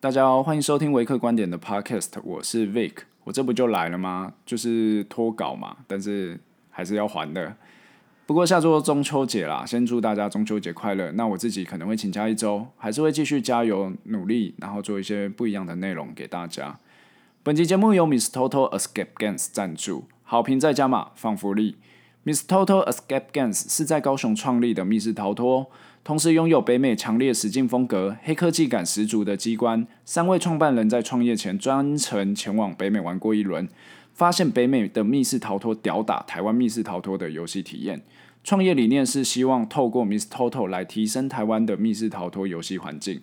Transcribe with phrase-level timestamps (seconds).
[0.00, 2.98] 大家好，欢迎收听维克观点的 Podcast，我是 Vic。
[3.24, 4.32] 我这不就来了吗？
[4.46, 6.38] 就是脱稿嘛，但是
[6.70, 7.56] 还是要还的。
[8.24, 11.10] 不过下周中秋节啦，先祝大家中秋节快乐。
[11.16, 16.78] 那我自己可能会请假一周，还是会继续加油努力，然后做一些不一样的内容给大家。
[17.42, 21.76] 本集节目由 MissToto Escape Games 赞助，好评再加码，放福利。
[22.24, 25.68] MissToto Escape Games 是在高雄创立的密室逃脱。
[26.08, 29.86] 同时拥有北美强烈实境风格、黑科技感十足的机关。
[30.06, 33.68] 三位创办人在创业前专程前往北美玩过一轮，
[34.14, 38.02] 发现北美的密室逃脱吊打台湾密室逃脱的游戏体验。
[38.42, 43.20] 创业理念是希望透过 MissToto 来提升台湾的密室逃脱游戏环境。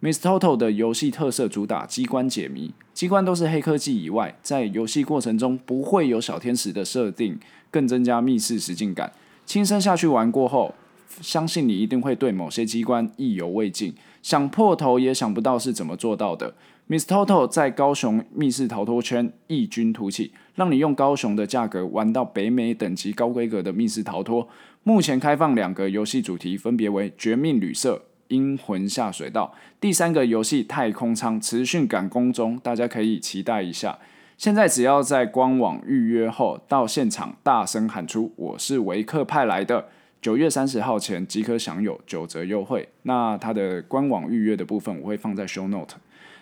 [0.00, 7.40] MissToto 的游戏特色主打机关解谜，机关都是黑科技以外，在游戏过程中不会有小天使的设定，
[7.72, 9.12] 更增加密室实境感。
[9.44, 10.76] 亲身下去玩过后。
[11.20, 16.54] 相信你一定会对某些机关意犹未尽，想破头也想不到是怎么做到的。
[16.88, 24.48] MissToto 在高雄密室逃脱圈异军突起，让你用高雄的价格玩到北美等级高规格的密室逃脱。
[24.84, 27.96] 目前开放两个游戏主题，分别为《绝命旅社》
[28.28, 33.98] 《阴魂下水道》，第三个游戏《太空舱》持续赶工中，大家可以期待一下。
[34.38, 39.88] 现在只要在官网预约后到现场大声喊出“我是维克派来的”。
[40.20, 42.88] 九月三十号前即可享有九折优惠。
[43.02, 45.96] 那它的官网预约的部分我会放在 show note。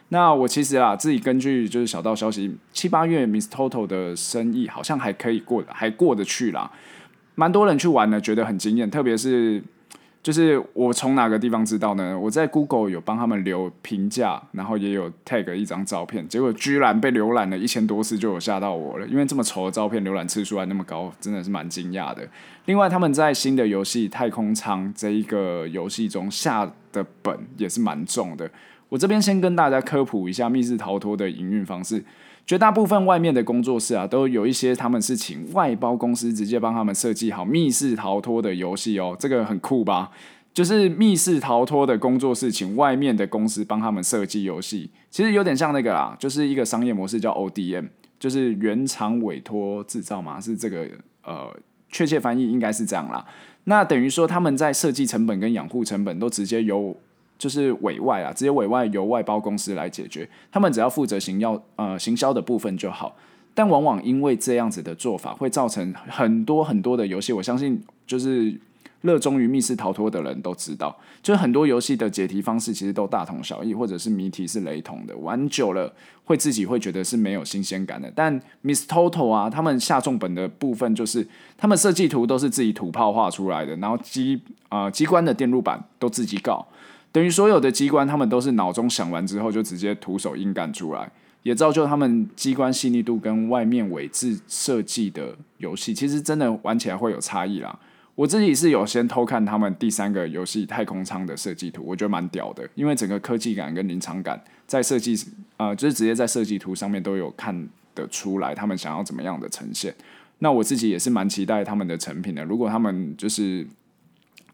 [0.08, 6.70] 那我其实啊，自己根据就是小道消息，七八月 MissToto 的生意好像还可以过，还过得去啦。
[7.34, 9.62] 蛮多人去玩呢，觉得很惊艳，特别是。
[10.26, 12.18] 就是我从哪个地方知道呢？
[12.18, 19.06] 我在 Google 有帮他们留评价，然后也有 tag 一张照片，结果居然被浏览了一千多次，就有吓到我了。
[19.06, 22.28] 因为这么丑的照片，浏览次数还那么高，真的是蛮惊讶的。
[22.64, 28.50] 另外，他们在新的游戏《太空舱》这一个游戏中下的本也是蛮重的。
[28.88, 32.04] 我这边先跟大家科普一下密室逃脱的营运方式。
[32.46, 40.12] 绝大部分外面的工作室啊，都有一些他们是请外包公司直接帮他们设计好密室逃脱的游戏哦，这个很酷吧？
[40.54, 47.88] 就是密室逃脱的工作室请外面的公司帮他们设计游戏，其实有点像那个啦，就是一个商业模式叫 ODM，
[48.20, 50.86] 就是原厂委托制造嘛，是这个
[51.24, 51.52] 呃，
[51.90, 53.26] 确切翻译应该是这样啦。
[53.64, 56.96] 那等于说他们在设计成本跟养护成本都直接由。
[57.38, 63.16] 就是委外啊，直接委外由外包公司来解决，他们只要负责行要呃行销的部分就好。
[63.54, 67.32] 但往往因为这样子的做法，会造成很多很多的游戏。
[67.32, 68.54] 我相信就是
[69.00, 75.90] 热衷于密室逃脱的人都知道，就是很多游戏的解题方式其实都大同小异，或者是谜题是雷同的，玩久了
[76.24, 78.12] 会自己会觉得是没有新鲜感的。
[78.14, 81.26] 但 MissToto 啊，他们下重本的部分就是
[81.56, 86.66] 他们设计图都是自己土炮画出来的，然后机呃机关的电路板都自己搞。
[87.16, 91.10] 等于所有的机关，他们都是脑中想完之后就直接徒手硬干出来，
[91.44, 97.78] 也造就他们机关细腻度跟外面伪制设计的游戏，其实真的玩起来会有差异啦。
[98.16, 105.18] 我自己是有先偷看他们第三个游戏《太空舱》的设计图，我觉得蛮屌的，因为整个科技感跟临场感在设计，
[105.56, 109.94] 呃，就是直接在设计图上面都有看得出来，他们想要怎么样的呈现。
[110.40, 113.66] 那我自己也是蛮期待他们的成品的，如果他们就是。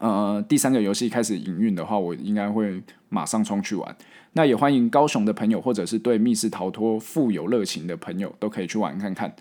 [0.02, 3.96] 呃，第三个游戏开始营运的话，我应该会马上冲去玩。
[4.32, 9.32] 那也欢迎高雄的朋友，或者是对密室逃脱富有热情的朋友，都可以去玩看看。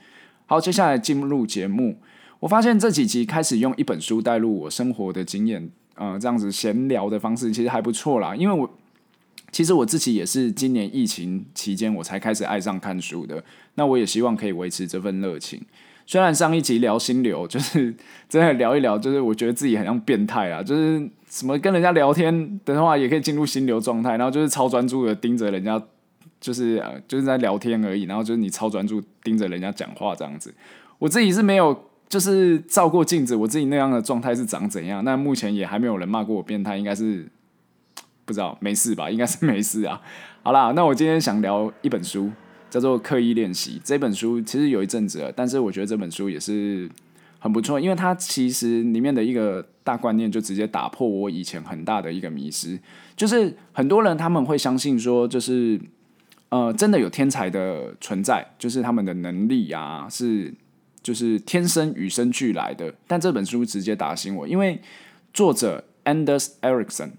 [0.46, 1.98] 好，接下来进入节目。
[2.42, 8.36] 我发现这几集开始用一本书带入我生活的经验，呃，这样子闲聊的方式其实还不错啦。
[8.36, 8.70] 因为我
[9.52, 13.44] 其实我自己也是今年疫情期间我才开始爱上看书的。
[13.74, 15.60] 那我也希望可以维持这份热情。
[16.12, 17.96] 虽然上一集聊心流，就是
[18.28, 25.82] 真的聊一聊，就是我觉得自己很像变态啊，就是什么跟人家聊天的话，也可以进入心流状态，然后就是超专注的盯着人家，
[26.42, 30.54] 就是呃就是在聊天而已，然后就是你超专注盯着人家讲话这样子。
[31.00, 35.02] 我自己是没有就是照过镜子，我自己那样的状态是长怎样？
[35.06, 37.26] 那目前也还没有人骂过我变态，应该是
[38.26, 39.10] 不知道，没事吧？
[39.10, 40.02] 应该是没事啊。
[40.44, 42.30] 好啦，那我今天想聊一本书。
[42.72, 46.90] 叫做刻意练习这本书，其实有一阵子了，但是我觉得这本书也是
[47.38, 52.80] 很不错，因为它其实里面的一个大观念就直接打破我以前很大的一个迷失，
[53.18, 55.78] 就是很多人他们会相信说，就是
[56.50, 60.54] 呃真的有天才的存在，就是他们的能力啊是
[61.04, 64.80] 就是天生与生俱来的，但这本书直接打醒我，因为
[65.34, 67.10] 作者 Anders Ericsson。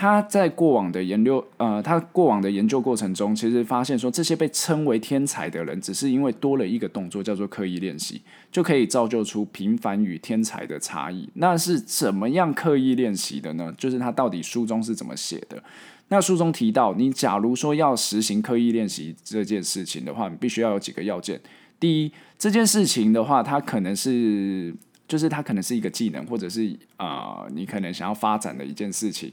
[0.00, 11.28] 他在过往的研究，呃，他过往的研究过程中，其实发现说，这些被称为天才的人，只是因为多了一个动作，叫做刻意练习，就可以造就出平凡与天才的差异。
[11.34, 13.74] 那是怎么样刻意练习的呢？
[13.76, 15.62] 就是他到底书中是怎么写的？
[16.08, 21.38] 那书中提到，你假如说要实行刻意练习这件事情的话，你必须要有几个要件。
[21.78, 24.74] 第一，这件事情的话，它可能是，
[25.06, 29.30] 就是它可能是一个技能，或者是啊、你可能想要发展的一件事情，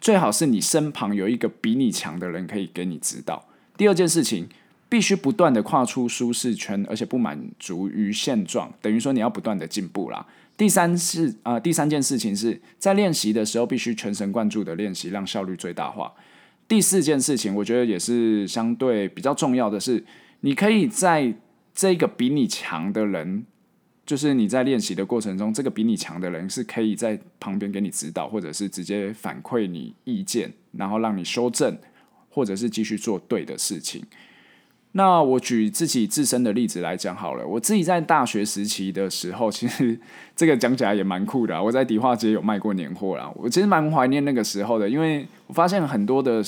[0.00, 3.46] 最好是你身旁有一个比你强的人可以给你指导。
[3.76, 4.48] 第二件事情，
[4.88, 10.26] 必须不断的跨出舒适圈，而且不满足于现状，等于说你要不断的进步啦。
[10.56, 16.12] 第三是啊、呃，第三件事情是在练习的时候必须全神贯注的练习，让效率最大化。
[16.68, 20.04] 第四件事情，我觉得也是相对比较重要的是，
[20.40, 21.34] 你可以在
[21.74, 23.44] 这个比你强的人，
[24.10, 31.78] 就是你在练习的过程中，这个比你强的人是可以在旁边给你指导，或者是直接反馈你意见，然后让你修正，
[32.28, 34.02] 或者是继续做对的事情。
[34.90, 37.46] 那我举自己自身的例子来讲好了。
[37.46, 39.96] 我自己在大学时期的时候，其实
[40.34, 41.62] 这个讲起来也蛮酷的啊。
[41.62, 43.32] 我在迪化街有卖过年货啦。
[43.36, 46.42] 我其实蛮怀念那个时候的，因为我发现很多的，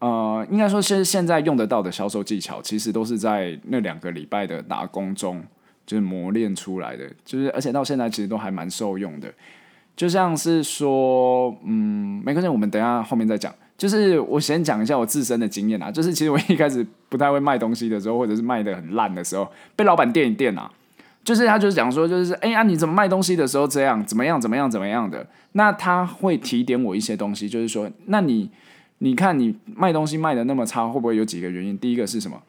[0.00, 5.42] 呃，应该说是现在用得到的销售技巧，其实都是在那两个礼拜的打工中
[5.86, 7.04] 就是磨练出来的。
[7.24, 9.32] 就是而且到现在其实都还蛮受用的。
[9.94, 13.52] 就像是说，嗯，没关系，我们等一下后面再讲。
[13.76, 20.70] 就是我先讲一下我自身的经验啊，就是其实我一开始不太会卖东西的时候，或者是卖的很烂的时候，被老板电一电啊，
[21.24, 25.26] 就是他就是讲说，就是哎呀，你怎么卖东西的时候这样，怎么样，怎么样，怎么样的？
[25.52, 28.48] 那他会提点我一些东西，就是说，那你
[28.98, 31.76] 你看你卖东西卖的那么差，会不会有几个原因？
[31.76, 32.40] 第一个是什么？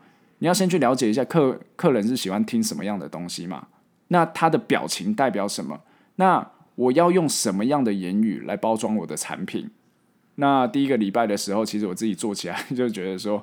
[0.44, 3.66] 你要先去了解一下客客人是喜欢听什么样的东西嘛？
[4.10, 5.80] 那他的表情代表什么？
[6.18, 6.46] 那
[6.76, 9.70] 我要用什么样的言语来包装我的产品？
[10.36, 13.42] 那第一个礼拜的时候，其实我自己做起来就觉得说，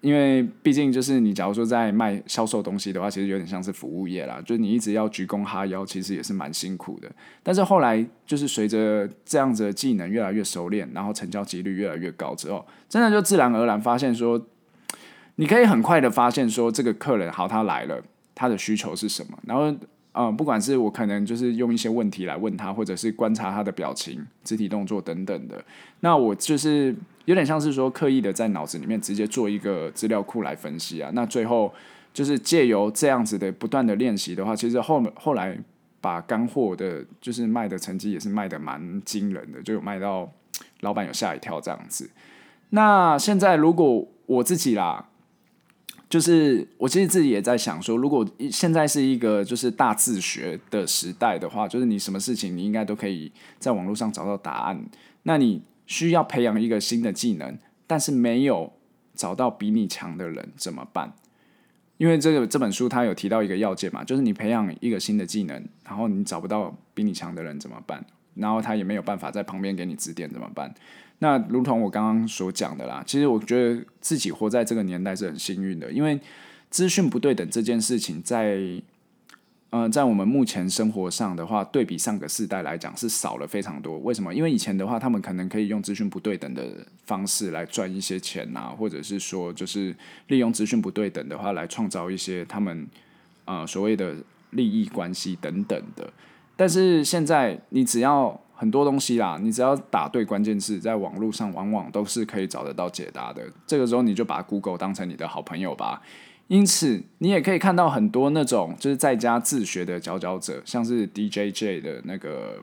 [0.00, 7.12] 因为毕竟就是你假如说在卖销售东西的话，其实有点像是服务业啦，就是你一直要鞠躬哈腰，其实也是蛮辛苦的。
[7.42, 14.40] 但是后来就是随着这样子的技能越来越熟练，然后成交几率越来越高之后，真的就自然而然发现说，
[15.36, 18.02] 你可以很快的发现说，这个客人好，他来了，
[18.34, 19.74] 他的需求是什么，然后。
[20.16, 25.60] 嗯，不管是我可能就是用一些问题来问他，或者是观察他的表情、肢体动作等等的，
[25.98, 26.94] 那我就是
[27.24, 31.10] 有点像是说刻意的在脑子里面直接做一个资料库来分析啊。
[31.14, 31.74] 那最后
[32.12, 35.58] 就是借由这样子的不断的练习的话，其实后后来
[36.00, 40.30] 把干货的，就是卖的成绩也是卖的蛮惊人的，就有卖到
[40.82, 42.08] 老板有吓一跳这样子。
[42.70, 45.06] 那现在如果我自己啦。
[46.14, 54.80] 就是我其实自己也在想说，如果现在是一个就是大自学的时代的话，就是你什么事情你应该都可以在网络上找到答案。
[55.24, 57.58] 那你需要培养一个新的技能，
[57.88, 58.72] 但是没有
[59.16, 61.12] 找到比你强的人怎么办？
[61.96, 68.06] 因为这个这本书它有提到一个要件嘛，就是你培养一个新的技能，然后你找不到比你强的人怎么办？
[68.34, 70.72] 然后他也没有办法在旁边给你指点怎么办？
[71.20, 76.18] 那如同我刚刚所讲的啦，其实我觉得自己活在这个年代是很幸运的，因为
[76.70, 78.82] 资讯不对等这件事情在，在
[79.70, 83.98] 呃，在我们目前生活上的话，对比上个世代来讲是少了非常多。
[83.98, 84.32] 为什么？
[84.32, 86.64] 因为以前的话，他们可能可以用资讯不对等的
[87.06, 89.92] 方式来赚一些钱啊，或者是说，就是
[90.28, 92.86] 利用资讯不对等的话来创造一些他们
[93.46, 94.14] 呃所谓的
[94.50, 96.12] 利益关系等等的。
[96.54, 103.42] 但是现在，你只要很多东西啦，你只要打对关键字，在网络上往往都是可以找得到解答的。
[103.66, 106.00] 这个时候你就把 Google 当成你的好朋友吧。
[106.46, 112.62] 因此，你也可以看到很多那种就是在家自学的佼佼者，像是 DJJ 的那个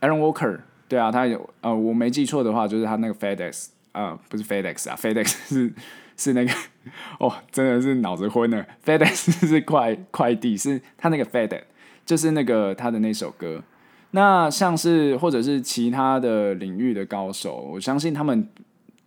[0.00, 5.72] Aaron Walker，对啊，他有呃，我没记错的话，就是他那个 FedEx 啊、呃，不是 FedEx 啊，FedEx 是
[6.16, 6.52] 是那个
[7.20, 8.66] 哦，真的是脑子昏了。
[8.84, 11.62] FedEx 是快快递，是他那个 FedEx，
[12.06, 13.62] 就是那个他的那首歌。
[14.12, 18.48] 那像是或者是其他的领域的高手，我相信他们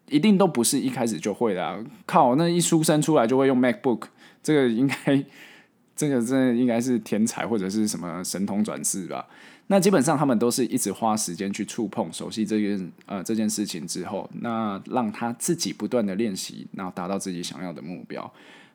[0.10, 1.78] 一定都不是一开始就会的啊。
[2.06, 4.04] 靠，那一出生出来就会用 MacBook，
[4.44, 5.24] 这个应该，
[5.96, 9.28] 这个真的应该是天才或者是什么神通转世吧？
[9.68, 18.32] 那基本上他们都是一直花时间去触碰、熟悉这件呃这件事情之后，那让他自己不断的练习，然后达到自己想要的目标。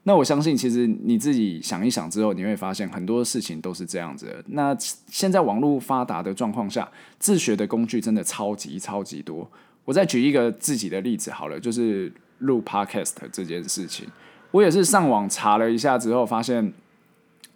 [0.08, 4.44] 那我相信，其实你自己想一想之后，你会发现很多事情都是这样子的。
[4.46, 9.50] 那现在网络发达的状况下，自学的工具真的超级超级多。
[9.84, 14.06] 我再举一个自己的例子好了，就是录 Podcast 这件事情，
[14.52, 16.72] 我也是上网查了一下之后，发现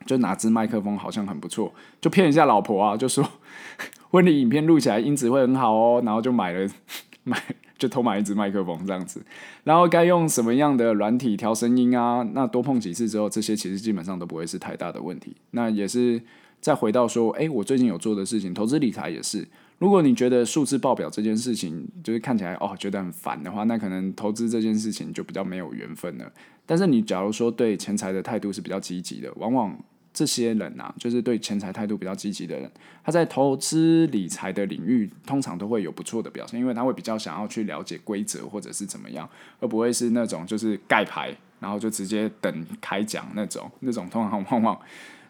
[0.04, 3.25] 就哪支麦克风好像很不错，就骗一下老婆啊，就说
[4.11, 6.69] 婚礼影片录起来音质会很好哦，然后就买了
[7.23, 7.40] 买。
[7.80, 9.20] 就偷买一支麦克风这样子，
[9.64, 12.22] 然后该用什么样的软体调声音啊？
[12.34, 15.34] 那多碰几次之后，这些其实基本上都不会是太大的问题。
[15.52, 16.20] 那也是
[16.60, 19.49] 再回到说，诶，我最近有做的事情，投资理财也是。
[19.78, 26.30] 如果你觉得数字报表这件事情就是看起来哦觉得很烦的话，那可能投资这件事情就比较没有缘分了。
[26.66, 29.75] 但是你假如说对钱财的态度是比较积极的，往往
[30.21, 32.71] 这些人啊，就是对钱财态度比较积极的人，
[33.03, 39.27] 他在投资理财的领域通常都会有不错的表现，因为他会比较想要去了解规则或者是怎么样，
[39.61, 44.79] 而不会是那种就是盖牌，然后就直接等开奖那种，那种通常往往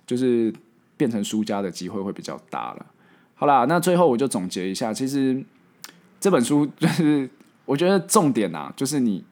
[0.05, 0.53] 就是
[0.97, 2.87] 变成输家的机会会比较大了。
[3.37, 5.41] 好啦，那最后我就总结一下，其实
[6.19, 7.31] 这本书就是
[7.65, 9.23] 我觉得重点啊，就是你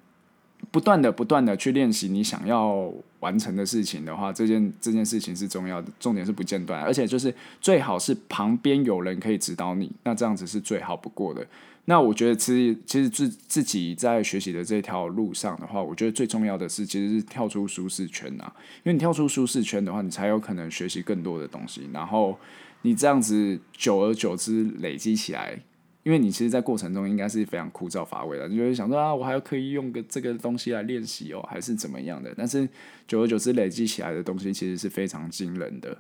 [0.71, 11.47] 不断的、不断的去练习你想要完成的事情的话，这件这件事情是重要的，重点是不间断，而且就是最好是旁边有人可以指导你，那这样子是最好不过的。
[11.85, 22.39] 那我觉得其实其实自自己在学习的这条路上的话，我觉得最重要的是其实是跳出舒适圈啊，因为你跳出舒适圈的话，你才有可能学习更多的东西，然后。
[22.83, 25.61] 你这样子久而久之累积起来，
[26.05, 32.33] 因为你其实，在过程中应该是非常枯燥乏味的，你就会想说啊，我还可以用个这个东西来练习哦，还是怎么样的？
[32.37, 32.67] 但是
[33.07, 35.99] 久而久之累积起来的东西，其实是非常惊人的。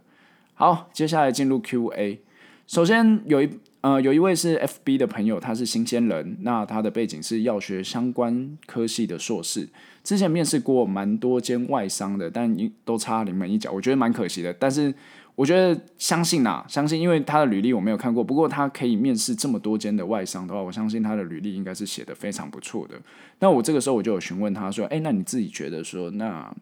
[0.54, 2.20] 好，接下来进入 Q&A。
[2.66, 3.50] 首先有一
[3.80, 9.68] 呃有一位是 FB 的朋友，他是新鲜人，那他的背景是药学相关科系的硕士，
[10.02, 14.94] 之前面试过蛮多间外商的，但都差临门一脚，我觉得蛮可惜的，但是。
[15.38, 23.00] 我觉得相信呐、相信，因为他的履历我没有看过，不过他可以面试这么多间的外商的话，我相信他的履历应该是写得非常不错的。
[23.38, 26.52] 那我这个时候我就有询问他说：“诶，那你自己觉得说，那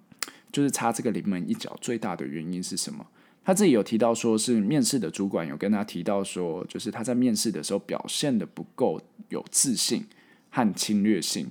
[0.53, 3.07] 就是差这个临门一脚最大的原因是什么？”
[3.43, 10.05] 他自己有提到说是面试的主管有跟他提到说，就是他在面试的时候表现得不够有自信
[10.51, 11.47] 和侵略性。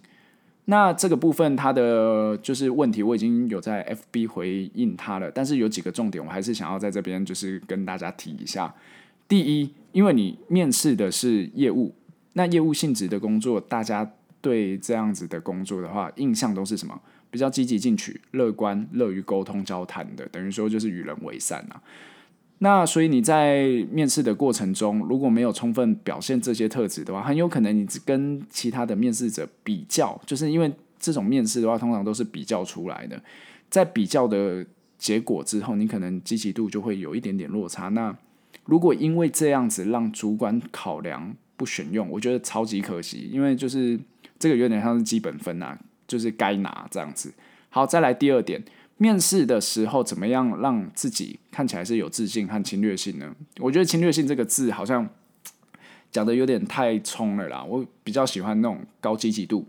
[0.65, 5.29] 那这个部分，他的就是问题，我已经有在 FB 回应他了。
[5.29, 8.73] 但是有几个重点，我还是想要在这边就是跟大家提一下。
[9.27, 11.93] 第一，因为你面试的是业务，
[12.33, 16.99] 那业务性质的工作，大家对这样子的工作的话，印象都是什么？
[17.29, 21.81] 比较积极进取、乐观、乐于沟通交谈的，等于说就是与人为善啊。
[22.59, 33.21] 那所以你在面试的过程中，如果没有充分表现这些特质的话，很有可能你跟其他的面试者比较，就是因为这种面试的话，通常都是比较出来的。
[33.69, 34.65] 在比较的
[34.97, 37.89] 结果之后，你可能积极度就会有一点点落差。
[37.89, 38.15] 那
[38.63, 43.99] 如果因为这样子让主管考量不选用，我觉得超级可惜，因为就是
[44.39, 47.33] 这个有点像是基本分啊，就是该拿这样子。
[47.69, 48.63] 好，再来第二点。
[48.97, 53.35] 面试的时候，怎么样让自己看起来是有自信和侵略性呢？
[53.59, 55.05] 我觉得“侵略性”这个字好像
[56.09, 57.61] 讲的有点太冲了啦。
[57.61, 59.67] 我比较喜欢那种高积极度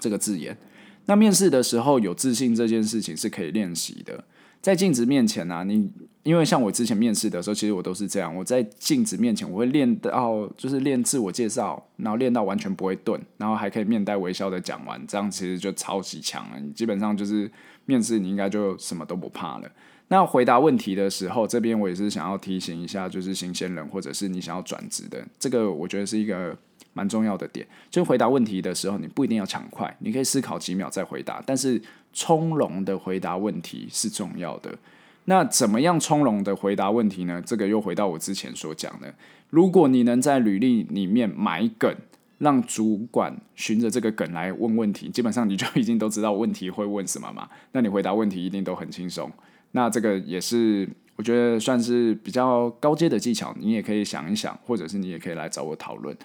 [0.00, 0.58] 这个字眼。
[1.06, 4.24] 那面试的时候有自信这件事情是可以练习的。
[4.60, 5.88] 在镜子面前啊，你
[6.24, 8.34] 因为像我之前面试的时候，其实我都是这样。
[8.34, 16.58] 我在镜子面前，我会练到就是练自我介绍，然后练到完全不会顿，然后还可以面带微笑的讲完，这样其实就超级强了。
[16.60, 17.48] 你基本上就是。
[17.86, 19.70] 面试你应该就什么都不怕了。
[20.08, 26.54] 那回答问题的时候，这边我也是想要提醒一下，就是新鲜人或者是你想要转职的，这个我觉得是一个
[26.92, 27.66] 蛮重要的点。
[27.90, 31.80] 就回答问题的时候，你不一定要抢快，你可以思考几秒再回答，但是
[32.12, 34.76] 从容的回答问题是重要的。
[35.24, 37.42] 那怎么样从容的回答问题呢？
[37.46, 39.14] 这个又回到我之前所讲的，
[39.48, 41.94] 如果你能在履历里面埋梗。
[42.42, 47.48] 让主管循着这个梗来问问题，基本上你就已经都知道问题会问什么嘛。
[47.70, 49.30] 那你回答问题一定都很轻松。
[49.70, 56.16] 那这个也是我觉得算是比较高阶的技巧，你也可以想一想，或者是你也可以来找我讨论。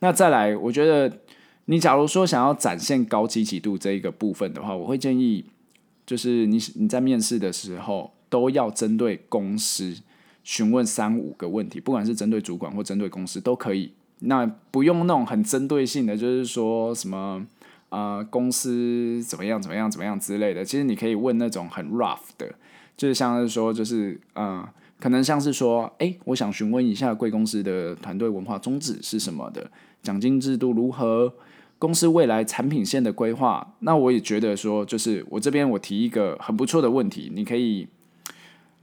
[0.00, 1.20] 那再来，我觉得
[1.66, 5.44] 你假如说想要展现高积极度这一个部分的话，我会建议
[6.04, 9.96] 就是你你在面试的时候都要针对公司
[10.42, 13.92] 询问三五个问题，不管是针对主管或针对公司都可以。
[14.20, 17.44] 那不用那种很针对性的，就是说什么
[17.88, 20.62] 啊、呃，公司怎么样怎么样怎么样之类的。
[20.62, 22.54] 其实你可以问那种很 rough 的，
[22.96, 24.68] 就是像是说，就是嗯、呃，
[25.00, 29.70] 可能像是说，诶，我想询问一下贵公司的团队文化宗旨是什么的，
[30.02, 31.32] 奖金制度如何，
[31.78, 33.74] 公司未来产品线的规划。
[33.78, 37.88] 那我也觉得说，就是我这边我提一个很不错的问题，你可以，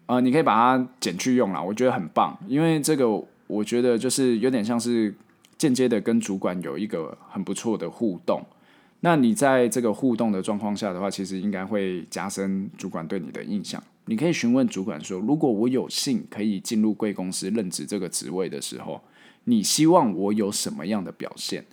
[0.08, 3.08] 呃，你可以把它剪去用啦，我觉得很棒，因为这个
[3.46, 5.14] 我觉得就是有点像是。
[5.58, 8.42] 间接的跟主管有一个很不错的互动，
[9.00, 13.82] 那你在这个互动的状况下的话，其实应该会加深主管对你的印象。
[14.06, 19.02] 你可以询问主管说：“如果我有幸可以进入贵公司任职这个职位的时候，
[19.44, 21.66] 你希望我有什么样的表现？”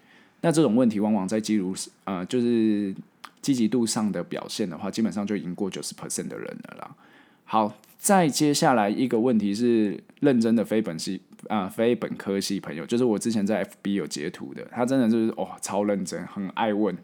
[0.42, 1.74] 那这种问题往往在基如
[2.04, 2.94] 呃，就是
[3.40, 6.96] 积极度上的表现的话，基本上就赢过九十 percent 的人了啦。
[7.44, 11.20] 好，再接下来一个问题是认真的非本系。
[11.48, 16.96] 啊、非本科系朋友，就是我之前在 FB 有截图的，他真的就是哦超认真，很爱问。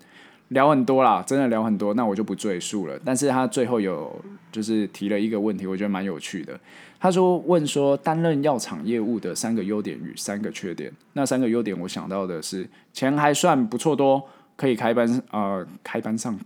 [0.48, 2.98] 聊很多啦，真的聊很多，那我就不赘述了。
[3.04, 4.12] 但是他最后有
[4.50, 6.58] 就是提了一个问题，我觉得蛮有趣的。
[6.98, 10.92] 他说问说担任药厂业务的三个优点与三个缺点。
[11.12, 14.20] 那三个优点我想到的是钱还算不错多，
[14.56, 16.36] 可以开班呃开班上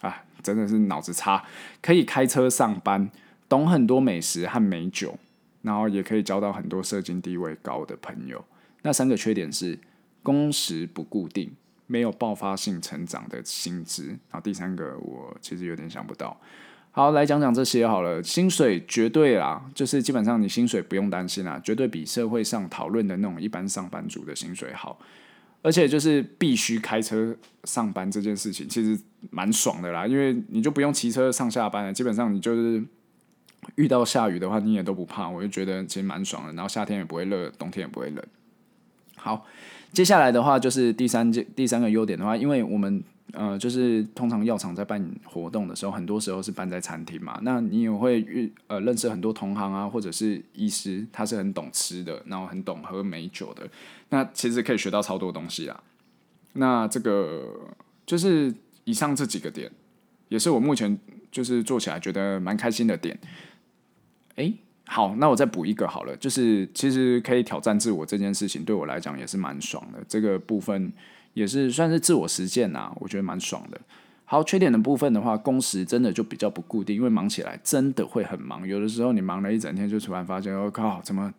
[0.00, 1.40] 啊，真的是脑子差，
[1.80, 3.08] 可以开车上班，
[3.48, 5.16] 懂很多美食和美酒，
[5.62, 8.44] 然后也可以交到很多社经地位高的朋友。
[8.82, 9.78] 那三个缺点是
[10.22, 11.50] 工时不固定。
[11.88, 16.34] 没有爆发性成长的薪资，然后第三个我其实有点想不到。
[16.90, 18.22] 好，来讲讲这些好了。
[18.22, 24.98] 薪水绝对啦，就是基本上你薪水不用担心啦，绝对比社会上讨论的那种一般上班族的薪水好。
[25.60, 28.98] 而且就是必须开车上班这件事情，其实
[29.30, 32.82] 蛮爽的啦，因为你就不用骑车上下班了，基本上你就是
[33.76, 36.52] 遇到下雨的话你也都不怕，我就觉得其实蛮爽的。
[36.54, 38.24] 然后夏天也不会热，冬天也不会冷。
[39.16, 39.46] 好。
[39.92, 53.68] 接下来的话就是第三件第三个优点的话，因为我们呃就是通常药厂在办活动的时候，很多时候是办在餐厅嘛，那你也会遇呃认识很多同行啊，或者是医师，他是很懂吃的，然后很懂喝美酒的，
[54.08, 55.82] 那其实可以学到超多东西啊。
[56.54, 57.46] 那这个
[58.06, 58.50] 就是
[58.84, 59.70] 以上这几个点，
[60.30, 60.98] 也是我目前
[61.30, 63.18] 就是做起来觉得蛮开心的点。
[64.36, 64.54] 诶。
[64.86, 69.98] 好，那我再补一个好了，就是其实可以挑战自我这件事情，对我来讲也是蛮爽的。
[70.06, 70.92] 这个部分
[71.32, 73.80] 也是算是自我实践呐，我觉得蛮爽的。
[74.24, 78.66] 好，缺点的部分的话，工时真的就比较不固定，因为忙起来真的会很忙。
[78.66, 81.32] 有的时候你忙了一整天，就突然发现，我靠，怎么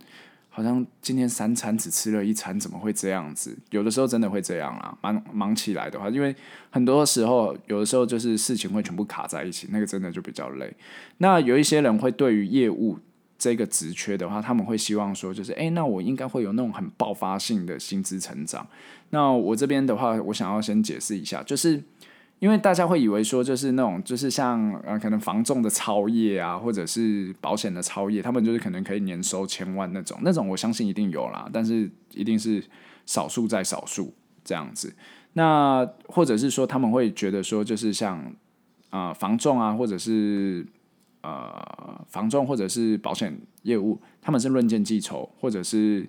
[0.55, 3.57] 好像今天三餐只吃了一餐，怎么会这样子？
[3.71, 6.33] 有的时候真的会这样啊，忙忙起来的话，因为
[6.69, 10.71] 很多时候，有的时候就是事情会全部卡在一起，那个真的就比较累。
[11.17, 12.99] 那有一些人会对于业务。
[13.35, 18.65] 这个职缺的话，他们会希望说，就是哎，那我应该会有那种很爆发性的薪资成长。
[19.09, 21.83] 那我这边的话，我想要先解释一下，就是
[22.43, 32.61] 因为大家会以为说，就是那种就是像呃，可能房仲的超业啊，或者是保险的超业，他们就是可能可以年收千万那种，那种我相信一定有啦，但是一定是
[33.05, 34.93] 少数在少数这样子。
[35.31, 38.19] 那或者是说，他们会觉得说，就是像
[38.89, 40.67] 啊、呃，房仲啊，或者是。
[41.25, 46.05] 呃，房仲或者是保险业务，他们是论件计酬，或者是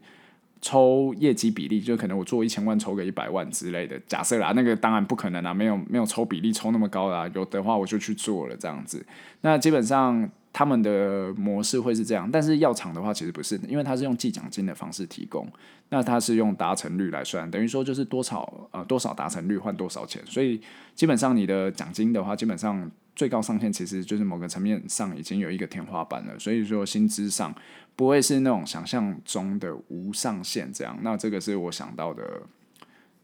[0.65, 4.01] 抽业绩比例，就可能我做一千万抽个一百万之类的。
[4.07, 9.05] 假设啦，那个当然不可能啦，没有没有抽比例抽那么高啦，有的话我就去做了这样子。
[9.43, 15.47] 那基本上他们的模式会是这样，但是药厂的话其实不是，因为它是用计奖金的方式提供，
[15.91, 20.59] 那它是用达成率来算，等于说就是多少呃多少达成率换多少钱，所以
[20.95, 22.91] 基本上你的奖金的话，基本上。
[23.17, 27.55] 最高上限其实就是某个层面上已经有一个天花板了，所以说薪资上
[27.95, 30.99] 不会是那种想象中的无上限这样。
[31.03, 32.43] 那这个是我想到的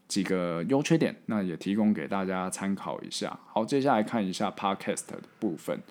[0.07, 3.37] 几个优缺点，那也提供给大家参考一下。
[3.47, 5.81] 好，接下来看一下 Podcast 的部分。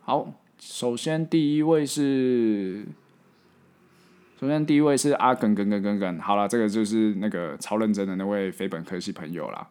[0.00, 2.84] 好，首先第一位是，
[4.40, 6.18] 首先第一位是阿耿耿耿耿耿。
[6.20, 9.68] 好了，这个就是那个超认真的那位非本科系朋友啦。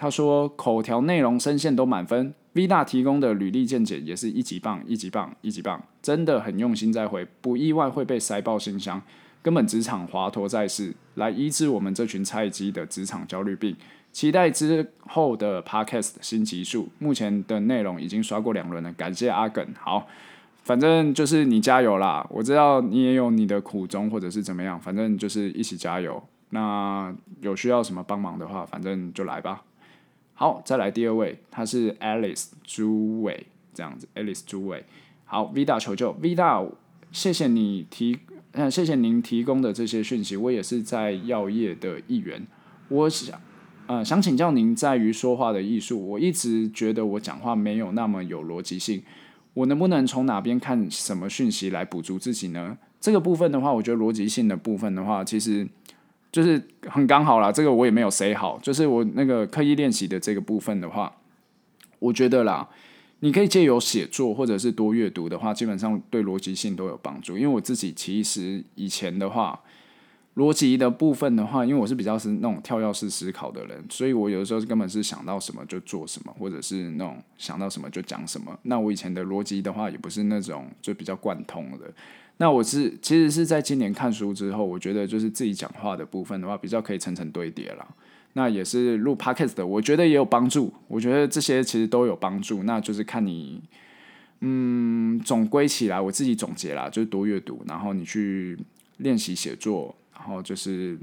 [0.00, 9.02] 他说口条、内容、声线都满分，V 大提供的履历见解也是一级棒、一级棒、一级棒，真的很用心在回，不意外会被塞爆信箱，
[9.42, 13.76] 根本职场华佗在世，来医治我们这群菜鸡的职场焦虑病。
[14.10, 19.66] 期待之后的 Podcast 新集数，目前的内容已经刷过两轮了，感谢阿耿。
[19.78, 20.08] 好，
[20.64, 26.22] 反正就是你加油啦，我知道你也有你的苦衷或者是怎么样，反正就是一起加油。
[26.48, 29.62] 那有需要什么帮忙的话，反正就来吧。
[30.40, 34.82] 好，再来第二位，他是 Alice 朱伟，这样子，Alice 朱伟。
[35.26, 36.66] 好，Vida 求救，Vida，
[37.12, 38.18] 谢谢你提，
[38.52, 42.46] 嗯，谢谢您提供的这些讯息，我也是在药业的一员。
[42.88, 43.38] 我想，
[43.86, 49.02] 呃，想请教您在于说话的艺术，我一直觉得我讲话没有那么有逻辑性，
[49.52, 52.78] 我能不能从哪边看什么讯息来补足自己呢？
[52.98, 55.68] 这个部分的话，我觉得逻辑性的部分的话，其实。
[56.32, 58.58] 就是很刚好啦，这个我也没有谁好。
[58.62, 61.12] 就是我那个刻意练习的这个部分的话，
[61.98, 62.68] 我觉得啦，
[63.18, 67.36] 你可以借由写作或者是多阅读的话，基本上对逻辑性都有帮助。
[67.36, 69.60] 因为我自己其实以前的话，
[70.36, 78.56] 逻辑的部分的话，因为我是比较是那种跳跃式思考的人，所以我有的时候根本是想到什么就做什么，或者是那种想到什么就讲什么。
[78.62, 81.92] 那我以前的逻辑的话，也不是那种就比较贯通的。
[82.40, 87.86] 那我是其实是在今年看书之后，我觉得就是自己讲话的部分的话，比较可以层层堆叠了。
[88.32, 90.72] 那也是录 podcast 的，我觉得也有帮助。
[90.88, 92.62] 我觉得这些其实都有帮助。
[92.62, 93.60] 那就是看你，
[94.40, 98.58] 嗯，总归起来，我自己总结啦，就是多阅读，然后你去
[98.96, 100.96] 练习写作，然后就是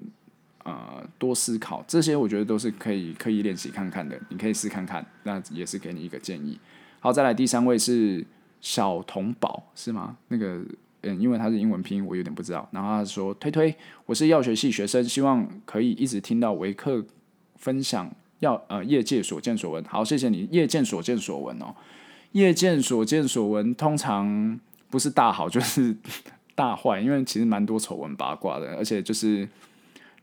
[0.63, 6.57] 呃多思考，这些我觉得都是可以刻意练习看看的，你可以试看看，那也是给你一个建议。
[6.99, 8.25] 好，再来第三位是
[8.59, 10.17] 小童宝是吗？
[10.29, 10.61] 那个
[11.01, 12.67] 嗯，因为他是英文拼音，我有点不知道。
[12.71, 17.05] 然后他说推推，我是药学系学生，希望可以一直听到维克
[17.55, 19.83] 分享药呃业界所见所闻。
[19.85, 21.75] 好，谢谢你，业界所见所闻哦。
[22.33, 25.95] 业界所见所闻，通常不是大好就是
[26.55, 29.47] 大坏，因为其实蛮多丑闻八卦的，而且就是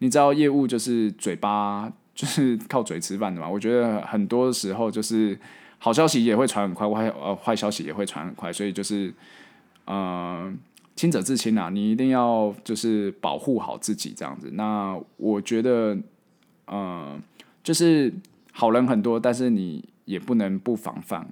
[0.01, 3.49] 你知道业务就是嘴巴就是靠嘴吃饭的嘛。
[3.49, 5.37] 我觉得很多时候就是
[5.79, 9.13] 好消息也会传很快，坏呃坏消息也会传很快，所以就是
[9.85, 10.53] 呃
[10.97, 14.51] 清者自清啊，你一定要就是保护好自己这样子。
[14.53, 15.97] 那我觉得
[16.67, 17.19] 呃
[17.63, 18.13] 就是
[18.53, 21.29] 好人很多，但是你也不能不防范。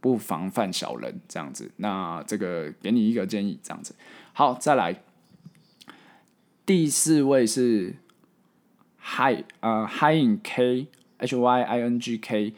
[0.00, 3.94] 不防范小人这样子，那这个给你一个建议，这样子。
[4.32, 5.00] 好，再来
[6.66, 7.94] 第四位是
[8.98, 12.52] Hi 呃，Hyink，H Y I N G K，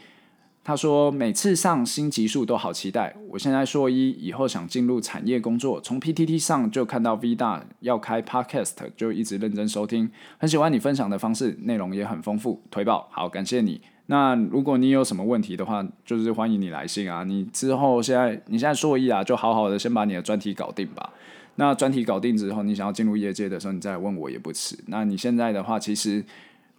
[0.65, 3.15] 他说每次上新集数都好期待。
[3.29, 13.79] 我现在硕一，以后想进入产业工作，从 PTT 上就看到 V 大要开 Podcast，就一直认真收听，很喜欢你分享的方式，内容也很丰富，推爆，好，感谢你。
[14.07, 17.25] 那如果你有什么问题的话，就是欢迎你来信啊。
[17.25, 21.11] 你之后现在你现在硕一啊，就好好的先把你的专题搞定吧。
[21.57, 24.79] 那专题搞定之后，你想要进入业界的时候，你再来问我也不迟。
[24.87, 26.25] 那你现在的话，其实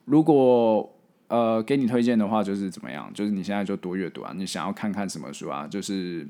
[0.06, 0.91] 如果
[1.28, 3.12] 呃给你推荐的话，就是怎么样？
[3.14, 4.34] 就是你现在就多阅读啊。
[4.36, 5.68] 你想要看看什么书啊？
[5.68, 6.28] 就是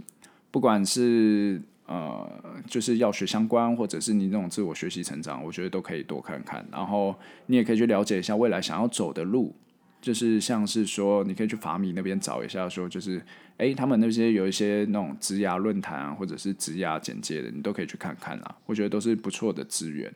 [0.52, 2.30] 不管是呃
[2.68, 6.66] 就是药学相关，或者是你那种自我学习成长，我觉得都可以多看看。
[6.72, 7.16] 然后
[7.48, 9.54] 你也可以去了解一下未来想要走的路。
[10.02, 13.20] 就是像是说，你可以去法米那边找一下，说就是，
[13.58, 18.56] 哎，他们那些有一些那种职涯论坛啊，或者是职涯简介的，你都可以去看看啦。
[18.68, 20.14] 我觉得都是不错的资源。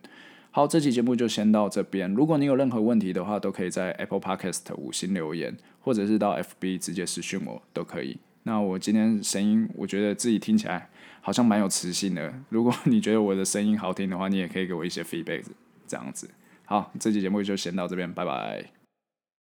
[0.52, 2.12] 好，这期节目就先到这边。
[2.14, 8.18] 如果你有任何问题的话，都可以在 Apple Podcast 五星留言，或者是到 FB 直接私讯我都可以。
[8.44, 10.90] 那我今天声音，我觉得自己听起来
[11.22, 12.34] 好像蛮有磁性的。
[12.50, 15.44] 如果你觉得我的声音好听的话，你也可以给我一些 feedback，
[15.88, 16.28] 这样子。
[16.66, 18.79] 好，这期节目就先到这边，拜拜。